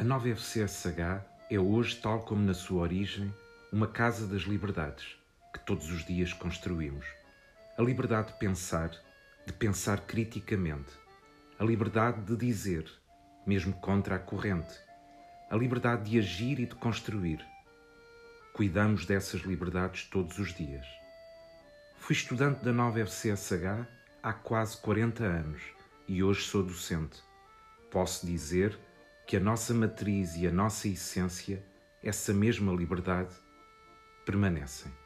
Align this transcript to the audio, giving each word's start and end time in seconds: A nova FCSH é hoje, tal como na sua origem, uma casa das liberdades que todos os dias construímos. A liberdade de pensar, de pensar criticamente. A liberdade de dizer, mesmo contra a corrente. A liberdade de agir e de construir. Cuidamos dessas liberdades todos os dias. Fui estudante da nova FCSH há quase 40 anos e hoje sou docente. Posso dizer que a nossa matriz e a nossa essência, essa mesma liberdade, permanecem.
A 0.00 0.02
nova 0.02 0.30
FCSH 0.30 1.22
é 1.50 1.60
hoje, 1.60 1.94
tal 1.96 2.20
como 2.20 2.42
na 2.42 2.54
sua 2.54 2.80
origem, 2.80 3.30
uma 3.70 3.86
casa 3.86 4.26
das 4.26 4.44
liberdades 4.44 5.18
que 5.52 5.58
todos 5.58 5.90
os 5.90 6.06
dias 6.06 6.32
construímos. 6.32 7.04
A 7.76 7.82
liberdade 7.82 8.32
de 8.32 8.38
pensar, 8.38 8.92
de 9.46 9.52
pensar 9.52 10.00
criticamente. 10.06 10.90
A 11.58 11.64
liberdade 11.64 12.22
de 12.22 12.34
dizer, 12.34 12.90
mesmo 13.46 13.74
contra 13.74 14.16
a 14.16 14.18
corrente. 14.18 14.74
A 15.50 15.54
liberdade 15.54 16.10
de 16.10 16.18
agir 16.18 16.58
e 16.60 16.64
de 16.64 16.74
construir. 16.76 17.46
Cuidamos 18.54 19.04
dessas 19.04 19.42
liberdades 19.42 20.04
todos 20.04 20.38
os 20.38 20.54
dias. 20.54 20.86
Fui 21.98 22.16
estudante 22.16 22.64
da 22.64 22.72
nova 22.72 23.00
FCSH 23.00 23.86
há 24.22 24.32
quase 24.32 24.78
40 24.78 25.24
anos 25.24 25.60
e 26.08 26.22
hoje 26.22 26.40
sou 26.40 26.62
docente. 26.62 27.20
Posso 27.90 28.24
dizer 28.24 28.70
que 28.72 28.89
a 29.36 29.40
nossa 29.40 29.72
matriz 29.74 30.36
e 30.36 30.46
a 30.46 30.52
nossa 30.52 30.88
essência, 30.88 31.64
essa 32.02 32.32
mesma 32.32 32.72
liberdade, 32.72 33.34
permanecem. 34.24 34.99